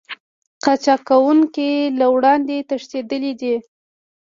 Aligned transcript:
قاچاق 0.63 1.01
کوونکي 1.09 1.69
له 1.99 2.05
وړاندې 2.13 2.55
تښتېدلي 2.69 3.33
دي 3.41 3.55